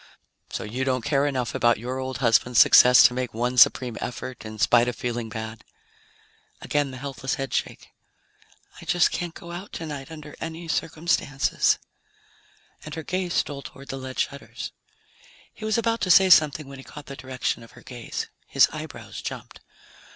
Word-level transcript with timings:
"So 0.49 0.63
you 0.63 0.83
don't 0.83 1.03
care 1.05 1.27
enough 1.27 1.53
about 1.53 1.77
your 1.77 1.99
old 1.99 2.17
husband's 2.25 2.57
success 2.57 3.03
to 3.03 3.13
make 3.13 3.35
one 3.35 3.55
supreme 3.59 3.99
effort 4.01 4.43
in 4.43 4.57
spite 4.57 4.87
of 4.87 4.95
feeling 4.95 5.29
bad?" 5.29 5.63
Again 6.59 6.89
the 6.89 6.97
helpless 6.97 7.35
headshake. 7.35 7.89
"I 8.81 8.85
just 8.85 9.11
can't 9.11 9.35
go 9.35 9.51
out 9.51 9.71
tonight, 9.71 10.09
under 10.09 10.33
any 10.41 10.67
circumstances." 10.67 11.77
And 12.83 12.95
her 12.95 13.03
gaze 13.03 13.35
stole 13.35 13.61
toward 13.61 13.89
the 13.89 13.97
lead 13.99 14.17
shutters. 14.19 14.71
He 15.53 15.65
was 15.65 15.77
about 15.77 16.01
to 16.01 16.09
say 16.09 16.31
something 16.31 16.67
when 16.67 16.79
he 16.79 16.83
caught 16.83 17.05
the 17.05 17.15
direction 17.15 17.61
of 17.61 17.73
her 17.73 17.83
gaze. 17.83 18.27
His 18.47 18.67
eyebrows 18.73 19.21
jumped. 19.21 19.59